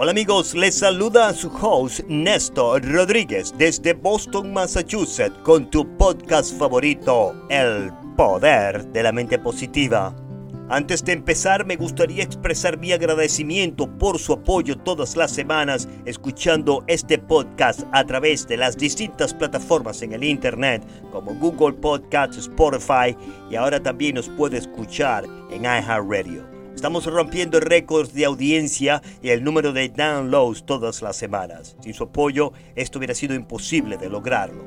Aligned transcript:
Hola 0.00 0.12
amigos, 0.12 0.54
les 0.54 0.76
saluda 0.76 1.34
su 1.34 1.48
host 1.48 2.02
Néstor 2.06 2.88
Rodríguez 2.88 3.52
desde 3.58 3.94
Boston, 3.94 4.52
Massachusetts, 4.52 5.36
con 5.42 5.68
tu 5.68 5.96
podcast 5.96 6.56
favorito, 6.56 7.34
El 7.50 7.90
Poder 8.16 8.86
de 8.92 9.02
la 9.02 9.10
Mente 9.10 9.40
Positiva. 9.40 10.14
Antes 10.68 11.04
de 11.04 11.14
empezar, 11.14 11.66
me 11.66 11.74
gustaría 11.74 12.22
expresar 12.22 12.78
mi 12.78 12.92
agradecimiento 12.92 13.88
por 13.98 14.20
su 14.20 14.34
apoyo 14.34 14.78
todas 14.78 15.16
las 15.16 15.32
semanas 15.32 15.88
escuchando 16.04 16.84
este 16.86 17.18
podcast 17.18 17.80
a 17.90 18.04
través 18.04 18.46
de 18.46 18.56
las 18.56 18.76
distintas 18.76 19.34
plataformas 19.34 20.00
en 20.02 20.12
el 20.12 20.22
Internet 20.22 20.86
como 21.10 21.34
Google 21.34 21.76
Podcasts, 21.76 22.38
Spotify 22.38 23.16
y 23.50 23.56
ahora 23.56 23.82
también 23.82 24.14
nos 24.14 24.28
puede 24.28 24.58
escuchar 24.58 25.24
en 25.50 25.64
iHeartRadio. 25.64 26.57
Estamos 26.78 27.06
rompiendo 27.06 27.58
récords 27.58 28.14
de 28.14 28.24
audiencia 28.24 29.02
y 29.20 29.30
el 29.30 29.42
número 29.42 29.72
de 29.72 29.88
downloads 29.88 30.64
todas 30.64 31.02
las 31.02 31.16
semanas. 31.16 31.76
Sin 31.80 31.92
su 31.92 32.04
apoyo, 32.04 32.52
esto 32.76 33.00
hubiera 33.00 33.16
sido 33.16 33.34
imposible 33.34 33.96
de 33.96 34.08
lograrlo. 34.08 34.64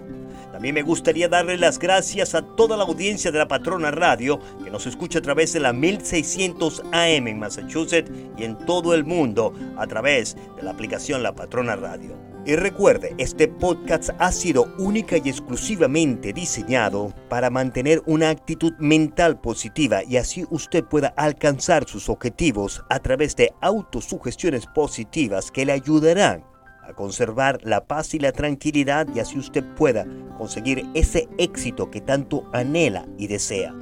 También 0.51 0.75
me 0.75 0.81
gustaría 0.81 1.29
darle 1.29 1.57
las 1.57 1.79
gracias 1.79 2.35
a 2.35 2.41
toda 2.41 2.75
la 2.75 2.83
audiencia 2.83 3.31
de 3.31 3.39
la 3.39 3.47
Patrona 3.47 3.91
Radio 3.91 4.41
que 4.61 4.69
nos 4.69 4.87
escucha 4.87 5.19
a 5.19 5.21
través 5.21 5.53
de 5.53 5.61
la 5.61 5.71
1600 5.71 6.81
AM 6.91 7.27
en 7.29 7.39
Massachusetts 7.39 8.11
y 8.37 8.43
en 8.43 8.57
todo 8.57 8.93
el 8.93 9.05
mundo 9.05 9.53
a 9.77 9.87
través 9.87 10.35
de 10.57 10.63
la 10.63 10.71
aplicación 10.71 11.23
La 11.23 11.33
Patrona 11.33 11.77
Radio. 11.77 12.30
Y 12.43 12.55
recuerde, 12.55 13.13
este 13.19 13.47
podcast 13.47 14.09
ha 14.17 14.31
sido 14.31 14.73
única 14.79 15.15
y 15.17 15.29
exclusivamente 15.29 16.33
diseñado 16.33 17.13
para 17.29 17.51
mantener 17.51 18.01
una 18.07 18.31
actitud 18.31 18.73
mental 18.79 19.39
positiva 19.39 20.03
y 20.03 20.17
así 20.17 20.45
usted 20.49 20.83
pueda 20.83 21.09
alcanzar 21.17 21.87
sus 21.87 22.09
objetivos 22.09 22.83
a 22.89 22.97
través 22.97 23.35
de 23.35 23.53
autosugestiones 23.61 24.65
positivas 24.65 25.51
que 25.51 25.67
le 25.67 25.73
ayudarán 25.73 26.43
a 26.81 26.93
conservar 26.93 27.59
la 27.61 27.85
paz 27.85 28.15
y 28.15 28.19
la 28.19 28.31
tranquilidad 28.31 29.07
y 29.13 29.19
así 29.19 29.37
usted 29.37 29.63
pueda 29.75 30.07
conseguir 30.39 30.83
ese 30.95 31.29
éxito 31.37 31.91
que 31.91 32.01
tanto 32.01 32.49
anhela 32.53 33.05
y 33.19 33.27
desea. 33.27 33.75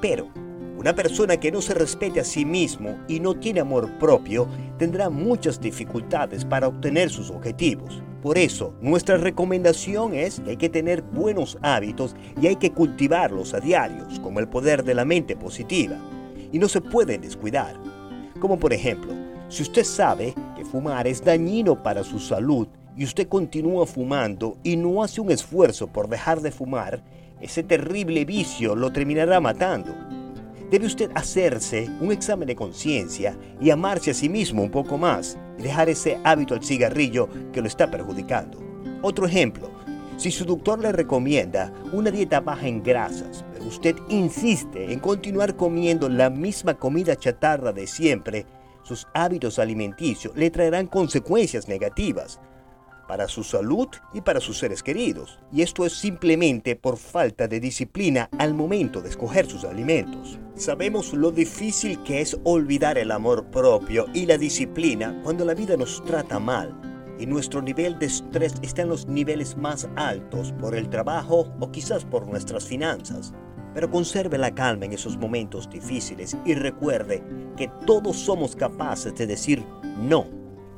Pero 0.00 0.28
una 0.80 0.94
persona 0.94 1.36
que 1.36 1.52
no 1.52 1.60
se 1.60 1.74
respete 1.74 2.20
a 2.20 2.24
sí 2.24 2.46
mismo 2.46 2.96
y 3.06 3.20
no 3.20 3.34
tiene 3.34 3.60
amor 3.60 3.98
propio 3.98 4.48
tendrá 4.78 5.10
muchas 5.10 5.60
dificultades 5.60 6.46
para 6.46 6.68
obtener 6.68 7.10
sus 7.10 7.28
objetivos. 7.28 8.02
Por 8.22 8.38
eso, 8.38 8.72
nuestra 8.80 9.18
recomendación 9.18 10.14
es 10.14 10.40
que 10.40 10.52
hay 10.52 10.56
que 10.56 10.70
tener 10.70 11.02
buenos 11.02 11.58
hábitos 11.60 12.16
y 12.40 12.46
hay 12.46 12.56
que 12.56 12.72
cultivarlos 12.72 13.52
a 13.52 13.60
diarios, 13.60 14.18
como 14.20 14.40
el 14.40 14.48
poder 14.48 14.82
de 14.82 14.94
la 14.94 15.04
mente 15.04 15.36
positiva. 15.36 15.98
Y 16.50 16.58
no 16.58 16.66
se 16.66 16.80
pueden 16.80 17.20
descuidar. 17.20 17.78
Como 18.40 18.58
por 18.58 18.72
ejemplo, 18.72 19.12
si 19.50 19.62
usted 19.62 19.84
sabe 19.84 20.34
que 20.56 20.64
fumar 20.64 21.06
es 21.06 21.22
dañino 21.22 21.82
para 21.82 22.02
su 22.04 22.18
salud 22.18 22.68
y 22.96 23.04
usted 23.04 23.28
continúa 23.28 23.84
fumando 23.84 24.56
y 24.62 24.78
no 24.78 25.02
hace 25.02 25.20
un 25.20 25.30
esfuerzo 25.30 25.88
por 25.88 26.08
dejar 26.08 26.40
de 26.40 26.50
fumar, 26.52 27.02
ese 27.42 27.62
terrible 27.62 28.24
vicio 28.24 28.74
lo 28.74 28.90
terminará 28.90 29.40
matando 29.40 29.94
debe 30.70 30.86
usted 30.86 31.10
hacerse 31.14 31.90
un 32.00 32.12
examen 32.12 32.46
de 32.46 32.56
conciencia 32.56 33.36
y 33.60 33.70
amarse 33.70 34.12
a 34.12 34.14
sí 34.14 34.28
mismo 34.28 34.62
un 34.62 34.70
poco 34.70 34.96
más 34.96 35.36
y 35.58 35.62
dejar 35.62 35.88
ese 35.88 36.18
hábito 36.24 36.54
al 36.54 36.62
cigarrillo 36.62 37.28
que 37.52 37.60
lo 37.60 37.66
está 37.66 37.90
perjudicando. 37.90 38.58
Otro 39.02 39.26
ejemplo, 39.26 39.70
si 40.16 40.30
su 40.30 40.44
doctor 40.44 40.78
le 40.78 40.92
recomienda 40.92 41.72
una 41.92 42.10
dieta 42.10 42.40
baja 42.40 42.68
en 42.68 42.82
grasas, 42.82 43.44
pero 43.52 43.64
usted 43.64 43.96
insiste 44.08 44.92
en 44.92 45.00
continuar 45.00 45.56
comiendo 45.56 46.08
la 46.08 46.30
misma 46.30 46.74
comida 46.74 47.16
chatarra 47.16 47.72
de 47.72 47.86
siempre, 47.86 48.46
sus 48.82 49.06
hábitos 49.14 49.58
alimenticios 49.58 50.34
le 50.36 50.50
traerán 50.50 50.86
consecuencias 50.86 51.68
negativas, 51.68 52.40
para 53.10 53.26
su 53.26 53.42
salud 53.42 53.88
y 54.14 54.20
para 54.20 54.38
sus 54.38 54.58
seres 54.58 54.84
queridos. 54.84 55.40
Y 55.52 55.62
esto 55.62 55.84
es 55.84 55.94
simplemente 55.94 56.76
por 56.76 56.96
falta 56.96 57.48
de 57.48 57.58
disciplina 57.58 58.28
al 58.38 58.54
momento 58.54 59.02
de 59.02 59.08
escoger 59.08 59.50
sus 59.50 59.64
alimentos. 59.64 60.38
Sabemos 60.54 61.12
lo 61.12 61.32
difícil 61.32 62.00
que 62.04 62.20
es 62.20 62.38
olvidar 62.44 62.98
el 62.98 63.10
amor 63.10 63.46
propio 63.46 64.06
y 64.14 64.26
la 64.26 64.38
disciplina 64.38 65.20
cuando 65.24 65.44
la 65.44 65.54
vida 65.54 65.76
nos 65.76 66.04
trata 66.04 66.38
mal 66.38 66.72
y 67.18 67.26
nuestro 67.26 67.60
nivel 67.60 67.98
de 67.98 68.06
estrés 68.06 68.54
está 68.62 68.82
en 68.82 68.90
los 68.90 69.08
niveles 69.08 69.56
más 69.56 69.88
altos 69.96 70.52
por 70.52 70.76
el 70.76 70.88
trabajo 70.88 71.52
o 71.58 71.72
quizás 71.72 72.04
por 72.04 72.28
nuestras 72.28 72.64
finanzas. 72.64 73.34
Pero 73.74 73.90
conserve 73.90 74.38
la 74.38 74.54
calma 74.54 74.84
en 74.84 74.92
esos 74.92 75.16
momentos 75.16 75.68
difíciles 75.68 76.36
y 76.44 76.54
recuerde 76.54 77.24
que 77.56 77.68
todos 77.86 78.16
somos 78.16 78.54
capaces 78.54 79.16
de 79.16 79.26
decir 79.26 79.64
no, 79.98 80.28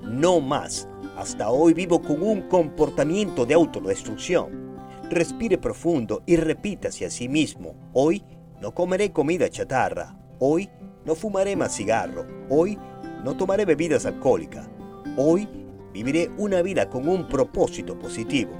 no 0.01 0.41
más 0.41 0.89
hasta 1.23 1.51
hoy 1.51 1.73
vivo 1.73 2.03
con 2.03 2.21
un 2.21 2.43
comportamiento 2.49 3.47
de 3.47 3.55
autodestrucción. 3.55 4.77
Respire 5.09 5.57
profundo 5.57 6.25
y 6.27 6.35
repítase 6.35 7.07
a 7.07 7.11
sí 7.11 7.29
mismo, 7.29 7.77
hoy 7.93 8.25
no 8.61 8.75
comeré 8.75 9.13
comida 9.13 9.49
chatarra, 9.49 10.17
hoy 10.41 10.69
no 11.05 11.15
fumaré 11.15 11.55
más 11.55 11.77
cigarro, 11.77 12.27
hoy 12.51 12.77
no 13.23 13.37
tomaré 13.37 13.65
bebidas 13.65 14.05
alcohólicas, 14.05 14.69
hoy 15.17 15.49
viviré 15.93 16.29
una 16.39 16.61
vida 16.61 16.91
con 16.91 17.07
un 17.09 17.29
propósito 17.29 17.97
positivo. 17.97 18.51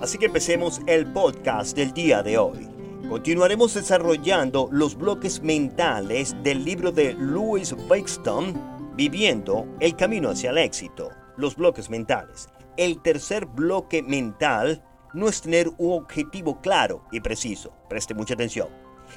Así 0.00 0.16
que 0.16 0.26
empecemos 0.26 0.80
el 0.86 1.12
podcast 1.12 1.76
del 1.76 1.92
día 1.92 2.22
de 2.22 2.38
hoy. 2.38 2.68
Continuaremos 3.08 3.74
desarrollando 3.74 4.68
los 4.70 4.96
bloques 4.96 5.42
mentales 5.42 6.36
del 6.44 6.64
libro 6.64 6.92
de 6.92 7.14
Louis 7.14 7.74
Buxton, 7.88 8.70
Viviendo 8.94 9.66
el 9.80 9.96
camino 9.96 10.28
hacia 10.28 10.50
el 10.50 10.58
éxito 10.58 11.21
los 11.36 11.56
bloques 11.56 11.90
mentales. 11.90 12.48
El 12.76 13.00
tercer 13.02 13.46
bloque 13.46 14.02
mental 14.02 14.84
no 15.14 15.28
es 15.28 15.42
tener 15.42 15.68
un 15.78 15.92
objetivo 15.92 16.60
claro 16.60 17.04
y 17.12 17.20
preciso. 17.20 17.72
Preste 17.88 18.14
mucha 18.14 18.34
atención. 18.34 18.68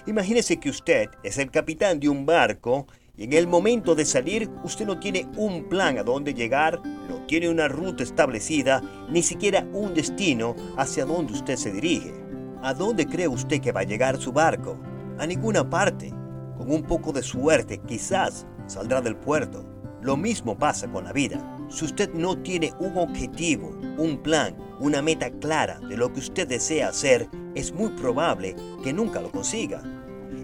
Imagínese 0.05 0.59
que 0.59 0.69
usted 0.69 1.09
es 1.23 1.37
el 1.37 1.51
capitán 1.51 1.99
de 1.99 2.09
un 2.09 2.25
barco 2.25 2.85
y 3.17 3.23
en 3.23 3.33
el 3.33 3.47
momento 3.47 3.95
de 3.95 4.05
salir 4.05 4.49
usted 4.63 4.85
no 4.85 4.99
tiene 4.99 5.27
un 5.37 5.69
plan 5.69 5.97
a 5.97 6.03
dónde 6.03 6.33
llegar, 6.33 6.81
no 7.07 7.25
tiene 7.27 7.49
una 7.49 7.67
ruta 7.69 8.03
establecida, 8.03 8.81
ni 9.09 9.23
siquiera 9.23 9.65
un 9.71 9.93
destino 9.93 10.55
hacia 10.77 11.05
dónde 11.05 11.33
usted 11.33 11.55
se 11.55 11.71
dirige. 11.71 12.13
¿A 12.61 12.73
dónde 12.73 13.05
cree 13.05 13.27
usted 13.27 13.61
que 13.61 13.71
va 13.71 13.81
a 13.81 13.85
llegar 13.85 14.17
su 14.17 14.33
barco? 14.33 14.77
A 15.17 15.25
ninguna 15.25 15.69
parte. 15.69 16.11
Con 16.57 16.71
un 16.71 16.83
poco 16.83 17.13
de 17.13 17.21
suerte 17.21 17.79
quizás 17.79 18.45
saldrá 18.65 19.01
del 19.01 19.15
puerto. 19.15 19.65
Lo 20.01 20.17
mismo 20.17 20.57
pasa 20.57 20.91
con 20.91 21.05
la 21.05 21.13
vida. 21.13 21.54
Si 21.69 21.83
usted 21.83 22.13
no 22.13 22.37
tiene 22.37 22.73
un 22.79 22.97
objetivo, 22.97 23.69
un 23.97 24.17
plan, 24.21 24.55
una 24.79 25.01
meta 25.01 25.31
clara 25.31 25.79
de 25.79 25.97
lo 25.97 26.13
que 26.13 26.19
usted 26.19 26.47
desea 26.47 26.89
hacer, 26.89 27.27
es 27.55 27.73
muy 27.73 27.89
probable 27.89 28.55
que 28.83 28.93
nunca 28.93 29.19
lo 29.19 29.31
consiga. 29.31 29.81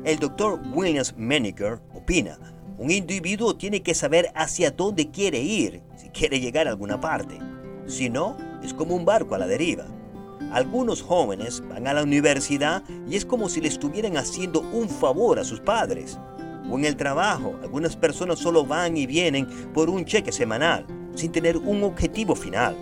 El 0.03 0.17
doctor 0.17 0.59
Williams 0.73 1.13
Meniker 1.15 1.79
opina, 1.93 2.39
un 2.77 2.89
individuo 2.89 3.55
tiene 3.55 3.83
que 3.83 3.93
saber 3.93 4.31
hacia 4.33 4.71
dónde 4.71 5.11
quiere 5.11 5.41
ir 5.41 5.83
si 5.95 6.09
quiere 6.09 6.39
llegar 6.39 6.67
a 6.67 6.71
alguna 6.71 6.99
parte. 6.99 7.37
Si 7.85 8.09
no, 8.09 8.35
es 8.63 8.73
como 8.73 8.95
un 8.95 9.05
barco 9.05 9.35
a 9.35 9.37
la 9.37 9.47
deriva. 9.47 9.85
Algunos 10.51 11.03
jóvenes 11.03 11.61
van 11.69 11.87
a 11.87 11.93
la 11.93 12.03
universidad 12.03 12.83
y 13.07 13.15
es 13.15 13.25
como 13.25 13.47
si 13.47 13.61
le 13.61 13.67
estuvieran 13.67 14.17
haciendo 14.17 14.61
un 14.61 14.89
favor 14.89 15.37
a 15.37 15.43
sus 15.43 15.59
padres. 15.59 16.17
O 16.69 16.79
en 16.79 16.85
el 16.85 16.97
trabajo, 16.97 17.59
algunas 17.61 17.95
personas 17.95 18.39
solo 18.39 18.65
van 18.65 18.97
y 18.97 19.05
vienen 19.05 19.47
por 19.73 19.89
un 19.89 20.03
cheque 20.03 20.31
semanal 20.31 20.85
sin 21.15 21.31
tener 21.31 21.57
un 21.57 21.83
objetivo 21.83 22.35
final. 22.35 22.75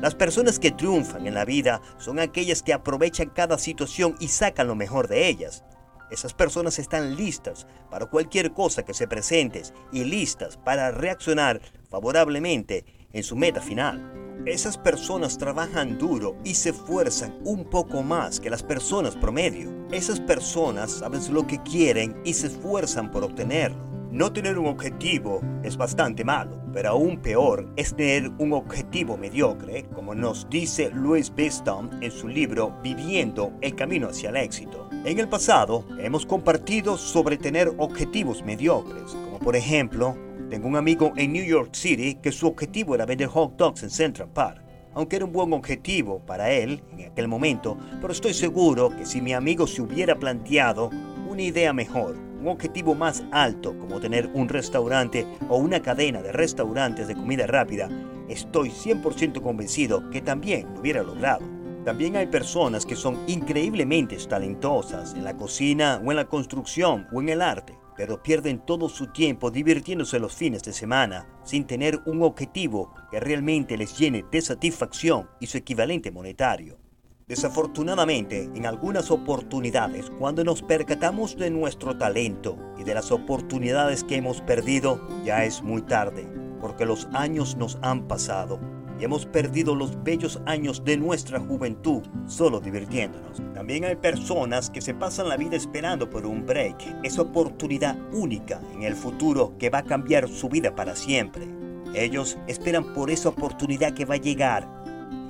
Las 0.00 0.14
personas 0.14 0.58
que 0.58 0.72
triunfan 0.72 1.26
en 1.26 1.34
la 1.34 1.44
vida 1.44 1.80
son 1.98 2.18
aquellas 2.18 2.62
que 2.62 2.74
aprovechan 2.74 3.30
cada 3.30 3.58
situación 3.58 4.14
y 4.20 4.28
sacan 4.28 4.68
lo 4.68 4.74
mejor 4.74 5.08
de 5.08 5.28
ellas. 5.28 5.64
Esas 6.10 6.34
personas 6.34 6.78
están 6.78 7.16
listas 7.16 7.66
para 7.90 8.06
cualquier 8.06 8.52
cosa 8.52 8.84
que 8.84 8.94
se 8.94 9.08
presente 9.08 9.62
y 9.92 10.04
listas 10.04 10.56
para 10.56 10.90
reaccionar 10.90 11.60
favorablemente 11.88 12.84
en 13.12 13.24
su 13.24 13.36
meta 13.36 13.60
final. 13.60 14.12
Esas 14.44 14.78
personas 14.78 15.38
trabajan 15.38 15.98
duro 15.98 16.36
y 16.44 16.54
se 16.54 16.70
esfuerzan 16.70 17.36
un 17.44 17.64
poco 17.64 18.02
más 18.02 18.38
que 18.38 18.50
las 18.50 18.62
personas 18.62 19.16
promedio. 19.16 19.72
Esas 19.90 20.20
personas 20.20 20.92
saben 20.92 21.20
lo 21.32 21.46
que 21.46 21.60
quieren 21.62 22.20
y 22.24 22.34
se 22.34 22.48
esfuerzan 22.48 23.10
por 23.10 23.24
obtenerlo. 23.24 23.95
No 24.16 24.32
tener 24.32 24.58
un 24.58 24.64
objetivo 24.64 25.42
es 25.62 25.76
bastante 25.76 26.24
malo, 26.24 26.58
pero 26.72 26.88
aún 26.88 27.18
peor 27.18 27.70
es 27.76 27.94
tener 27.94 28.30
un 28.38 28.54
objetivo 28.54 29.18
mediocre, 29.18 29.84
como 29.94 30.14
nos 30.14 30.48
dice 30.48 30.90
Louis 30.90 31.30
Biston 31.34 32.02
en 32.02 32.10
su 32.10 32.26
libro 32.26 32.72
Viviendo 32.82 33.52
el 33.60 33.74
Camino 33.74 34.08
hacia 34.08 34.30
el 34.30 34.36
Éxito. 34.36 34.88
En 35.04 35.18
el 35.18 35.28
pasado 35.28 35.84
hemos 35.98 36.24
compartido 36.24 36.96
sobre 36.96 37.36
tener 37.36 37.70
objetivos 37.76 38.42
mediocres, 38.42 39.12
como 39.12 39.38
por 39.38 39.54
ejemplo, 39.54 40.16
tengo 40.48 40.66
un 40.66 40.76
amigo 40.76 41.12
en 41.16 41.34
New 41.34 41.44
York 41.44 41.74
City 41.74 42.14
que 42.14 42.32
su 42.32 42.46
objetivo 42.46 42.94
era 42.94 43.04
vender 43.04 43.28
hot 43.28 43.54
dogs 43.58 43.82
en 43.82 43.90
Central 43.90 44.30
Park 44.32 44.62
aunque 44.94 45.16
era 45.16 45.26
un 45.26 45.32
buen 45.32 45.52
objetivo 45.52 46.20
para 46.20 46.50
él 46.50 46.82
en 46.96 47.10
aquel 47.10 47.28
momento, 47.28 47.76
pero 48.00 48.14
estoy 48.14 48.32
seguro 48.32 48.88
que 48.88 49.04
si 49.04 49.20
mi 49.20 49.34
amigo 49.34 49.66
se 49.66 49.82
hubiera 49.82 50.18
planteado 50.18 50.88
una 51.28 51.42
idea 51.42 51.74
mejor, 51.74 52.16
objetivo 52.48 52.94
más 52.94 53.24
alto 53.32 53.78
como 53.78 54.00
tener 54.00 54.30
un 54.34 54.48
restaurante 54.48 55.26
o 55.48 55.56
una 55.56 55.80
cadena 55.80 56.22
de 56.22 56.32
restaurantes 56.32 57.08
de 57.08 57.14
comida 57.14 57.46
rápida, 57.46 57.88
estoy 58.28 58.70
100% 58.70 59.40
convencido 59.42 60.10
que 60.10 60.20
también 60.20 60.66
lo 60.74 60.80
hubiera 60.80 61.02
logrado. 61.02 61.44
También 61.84 62.16
hay 62.16 62.26
personas 62.26 62.84
que 62.84 62.96
son 62.96 63.18
increíblemente 63.28 64.16
talentosas 64.28 65.14
en 65.14 65.22
la 65.22 65.36
cocina 65.36 66.02
o 66.04 66.10
en 66.10 66.16
la 66.16 66.24
construcción 66.24 67.06
o 67.12 67.20
en 67.20 67.28
el 67.28 67.40
arte, 67.40 67.78
pero 67.96 68.22
pierden 68.22 68.58
todo 68.58 68.88
su 68.88 69.06
tiempo 69.12 69.50
divirtiéndose 69.50 70.18
los 70.18 70.34
fines 70.34 70.62
de 70.62 70.72
semana 70.72 71.26
sin 71.44 71.66
tener 71.66 72.00
un 72.06 72.22
objetivo 72.22 72.92
que 73.10 73.20
realmente 73.20 73.76
les 73.76 73.96
llene 73.96 74.24
de 74.30 74.40
satisfacción 74.40 75.28
y 75.40 75.46
su 75.46 75.58
equivalente 75.58 76.10
monetario. 76.10 76.85
Desafortunadamente, 77.28 78.48
en 78.54 78.66
algunas 78.66 79.10
oportunidades, 79.10 80.10
cuando 80.16 80.44
nos 80.44 80.62
percatamos 80.62 81.36
de 81.36 81.50
nuestro 81.50 81.98
talento 81.98 82.56
y 82.78 82.84
de 82.84 82.94
las 82.94 83.10
oportunidades 83.10 84.04
que 84.04 84.14
hemos 84.14 84.40
perdido, 84.42 85.00
ya 85.24 85.44
es 85.44 85.60
muy 85.60 85.82
tarde, 85.82 86.24
porque 86.60 86.86
los 86.86 87.08
años 87.14 87.56
nos 87.56 87.80
han 87.82 88.06
pasado 88.06 88.60
y 89.00 89.02
hemos 89.02 89.26
perdido 89.26 89.74
los 89.74 90.04
bellos 90.04 90.40
años 90.46 90.84
de 90.84 90.98
nuestra 90.98 91.40
juventud 91.40 92.04
solo 92.28 92.60
divirtiéndonos. 92.60 93.42
También 93.54 93.86
hay 93.86 93.96
personas 93.96 94.70
que 94.70 94.80
se 94.80 94.94
pasan 94.94 95.28
la 95.28 95.36
vida 95.36 95.56
esperando 95.56 96.08
por 96.08 96.26
un 96.26 96.46
break, 96.46 97.00
esa 97.02 97.22
oportunidad 97.22 97.98
única 98.12 98.60
en 98.72 98.84
el 98.84 98.94
futuro 98.94 99.58
que 99.58 99.68
va 99.68 99.78
a 99.78 99.84
cambiar 99.84 100.28
su 100.28 100.48
vida 100.48 100.76
para 100.76 100.94
siempre. 100.94 101.48
Ellos 101.92 102.38
esperan 102.46 102.94
por 102.94 103.10
esa 103.10 103.30
oportunidad 103.30 103.94
que 103.94 104.04
va 104.04 104.14
a 104.14 104.18
llegar 104.18 104.75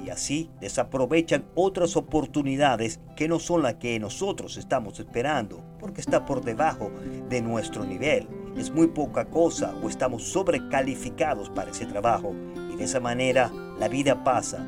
y 0.07 0.11
así 0.11 0.51
desaprovechan 0.61 1.45
otras 1.57 1.97
oportunidades 1.97 3.01
que 3.17 3.27
no 3.27 3.41
son 3.41 3.63
las 3.63 3.75
que 3.75 3.99
nosotros 3.99 4.57
estamos 4.57 5.01
esperando, 5.01 5.65
porque 5.81 6.01
está 6.01 6.25
por 6.25 6.45
debajo 6.45 6.93
de 7.29 7.43
nuestro 7.43 7.85
nivel. 7.85 8.29
Es 8.57 8.71
muy 8.71 8.87
poca 8.87 9.27
cosa 9.27 9.75
o 9.83 9.89
estamos 9.89 10.23
sobrecalificados 10.23 11.51
para 11.51 11.73
ese 11.73 11.87
trabajo 11.87 12.35
de 12.77 12.85
esa 12.85 13.01
manera 13.01 13.51
la 13.79 13.89
vida 13.89 14.23
pasa 14.23 14.65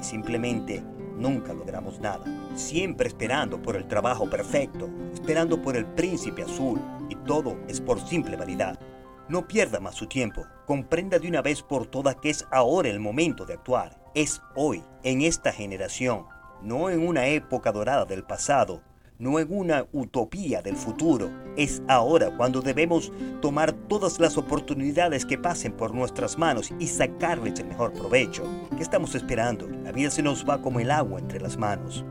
y 0.00 0.02
simplemente 0.02 0.82
nunca 1.16 1.52
logramos 1.52 2.00
nada. 2.00 2.24
Siempre 2.54 3.08
esperando 3.08 3.60
por 3.60 3.76
el 3.76 3.86
trabajo 3.86 4.28
perfecto, 4.28 4.88
esperando 5.12 5.60
por 5.62 5.76
el 5.76 5.86
príncipe 5.86 6.42
azul 6.42 6.80
y 7.08 7.16
todo 7.16 7.58
es 7.68 7.80
por 7.80 8.00
simple 8.00 8.36
vanidad. 8.36 8.78
No 9.28 9.46
pierda 9.46 9.78
más 9.78 9.94
su 9.94 10.06
tiempo. 10.06 10.44
Comprenda 10.66 11.18
de 11.18 11.28
una 11.28 11.42
vez 11.42 11.62
por 11.62 11.86
todas 11.86 12.16
que 12.16 12.30
es 12.30 12.44
ahora 12.50 12.88
el 12.88 13.00
momento 13.00 13.44
de 13.46 13.54
actuar. 13.54 14.03
Es 14.14 14.40
hoy, 14.54 14.84
en 15.02 15.22
esta 15.22 15.50
generación, 15.50 16.26
no 16.62 16.88
en 16.88 17.04
una 17.04 17.26
época 17.26 17.72
dorada 17.72 18.04
del 18.04 18.22
pasado, 18.22 18.80
no 19.18 19.40
en 19.40 19.48
una 19.50 19.88
utopía 19.90 20.62
del 20.62 20.76
futuro. 20.76 21.28
Es 21.56 21.82
ahora 21.88 22.30
cuando 22.36 22.62
debemos 22.62 23.10
tomar 23.42 23.72
todas 23.72 24.20
las 24.20 24.38
oportunidades 24.38 25.26
que 25.26 25.36
pasen 25.36 25.72
por 25.72 25.92
nuestras 25.92 26.38
manos 26.38 26.72
y 26.78 26.86
sacarles 26.86 27.58
el 27.58 27.66
mejor 27.66 27.92
provecho. 27.92 28.44
¿Qué 28.76 28.84
estamos 28.84 29.16
esperando? 29.16 29.66
La 29.68 29.90
vida 29.90 30.10
se 30.12 30.22
nos 30.22 30.48
va 30.48 30.62
como 30.62 30.78
el 30.78 30.92
agua 30.92 31.18
entre 31.18 31.40
las 31.40 31.56
manos. 31.56 32.04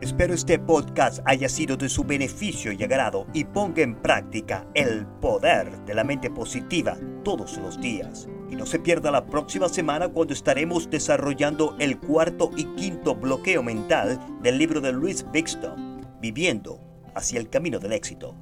Espero 0.00 0.34
este 0.34 0.58
podcast 0.58 1.20
haya 1.26 1.48
sido 1.48 1.76
de 1.76 1.88
su 1.88 2.02
beneficio 2.02 2.72
y 2.72 2.82
agrado 2.82 3.24
y 3.32 3.44
ponga 3.44 3.82
en 3.82 3.94
práctica 3.94 4.66
el 4.74 5.06
poder 5.06 5.84
de 5.84 5.94
la 5.94 6.02
mente 6.02 6.28
positiva 6.28 6.98
todos 7.22 7.56
los 7.58 7.80
días. 7.80 8.28
Y 8.50 8.56
no 8.56 8.66
se 8.66 8.78
pierda 8.78 9.10
la 9.10 9.26
próxima 9.26 9.68
semana 9.68 10.08
cuando 10.08 10.34
estaremos 10.34 10.88
desarrollando 10.90 11.76
el 11.78 11.98
cuarto 11.98 12.50
y 12.56 12.64
quinto 12.76 13.14
bloqueo 13.14 13.62
mental 13.62 14.18
del 14.42 14.58
libro 14.58 14.80
de 14.80 14.92
Louis 14.92 15.24
Bixton 15.32 15.96
viviendo 16.20 16.80
hacia 17.14 17.38
el 17.38 17.48
camino 17.48 17.78
del 17.78 17.92
éxito. 17.92 18.34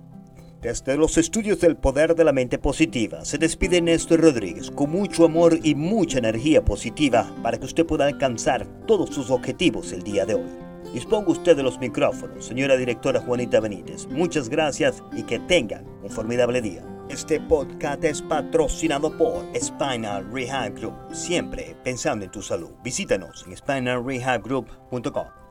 Desde 0.60 0.96
los 0.96 1.18
estudios 1.18 1.60
del 1.60 1.76
poder 1.76 2.14
de 2.14 2.24
la 2.24 2.32
mente 2.32 2.58
positiva, 2.58 3.24
se 3.26 3.36
despide 3.36 3.82
Néstor 3.82 4.20
Rodríguez 4.20 4.70
con 4.70 4.90
mucho 4.90 5.26
amor 5.26 5.58
y 5.62 5.74
mucha 5.74 6.18
energía 6.18 6.64
positiva 6.64 7.30
para 7.42 7.58
que 7.58 7.66
usted 7.66 7.84
pueda 7.84 8.06
alcanzar 8.06 8.66
todos 8.86 9.10
sus 9.10 9.30
objetivos 9.30 9.92
el 9.92 10.02
día 10.02 10.24
de 10.24 10.36
hoy. 10.36 10.48
Disponga 10.94 11.32
usted 11.32 11.56
de 11.56 11.62
los 11.62 11.78
micrófonos, 11.78 12.46
señora 12.46 12.76
directora 12.76 13.20
Juanita 13.20 13.60
Benítez. 13.60 14.06
Muchas 14.06 14.48
gracias 14.48 15.02
y 15.14 15.24
que 15.24 15.38
tengan 15.38 15.84
un 16.02 16.08
formidable 16.08 16.62
día. 16.62 16.93
Este 17.08 17.38
podcast 17.38 18.02
es 18.04 18.22
patrocinado 18.22 19.16
por 19.16 19.44
Spinal 19.54 20.26
Rehab 20.32 20.74
Group, 20.74 20.94
siempre 21.12 21.76
pensando 21.84 22.24
en 22.24 22.30
tu 22.30 22.40
salud. 22.40 22.70
Visítanos 22.82 23.44
en 23.46 23.56
spinalrehabgroup.com. 23.56 25.43